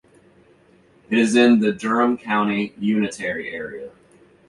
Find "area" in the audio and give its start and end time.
3.51-3.91